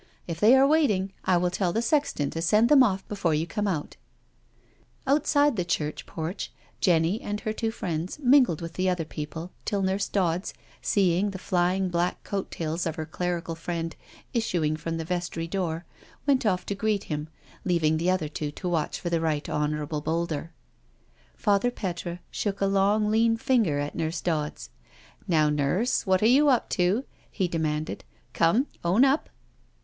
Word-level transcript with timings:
"If 0.25 0.39
they 0.39 0.55
are 0.55 0.65
waiting 0.65 1.13
I 1.25 1.37
will 1.37 1.51
tell 1.51 1.71
the 1.71 1.83
sexton 1.83 2.31
to 2.31 2.41
send 2.41 2.69
them 2.69 2.81
off 2.81 3.07
before 3.07 3.35
you 3.35 3.45
come 3.45 3.67
out/' 3.67 3.97
Outside 5.05 5.57
the 5.57 5.63
church 5.63 6.07
porch 6.07 6.51
Jenny 6.79 7.21
and 7.21 7.41
her 7.41 7.53
two 7.53 7.69
friends 7.69 8.17
mingled 8.17 8.61
with 8.61 8.73
the 8.73 8.89
other 8.89 9.05
people 9.05 9.51
till 9.63 9.83
Nurse 9.83 10.07
Dodds, 10.07 10.55
seeing 10.81 11.29
the 11.29 11.37
flying 11.37 11.89
black 11.89 12.23
coat 12.23 12.49
tails 12.49 12.87
of 12.87 12.95
her 12.95 13.05
clerical 13.05 13.53
friend 13.53 13.95
issuing 14.33 14.75
from 14.75 14.97
the 14.97 15.05
vestry 15.05 15.47
door, 15.47 15.85
went 16.25 16.47
off 16.47 16.65
to 16.65 16.73
greet 16.73 17.03
him, 17.03 17.27
leaving 17.63 17.97
the 17.97 18.09
other 18.09 18.27
two 18.27 18.49
to 18.49 18.67
watch 18.67 18.99
for 18.99 19.11
the 19.11 19.21
Right 19.21 19.47
Hon. 19.47 19.85
Boulder. 19.85 20.51
Father 21.35 21.69
Petre 21.69 22.21
shook 22.31 22.59
a 22.59 22.65
long, 22.65 23.11
lean 23.11 23.37
finger 23.37 23.77
at 23.77 23.93
Nurse 23.93 24.21
Dodds. 24.21 24.71
"Now, 25.27 25.49
Nurse, 25.51 26.07
what 26.07 26.23
are 26.23 26.25
you 26.25 26.49
up 26.49 26.69
to?" 26.69 27.03
he 27.29 27.47
demanded." 27.47 28.03
Come, 28.33 28.65
own 28.83 29.05
up?" 29.05 29.29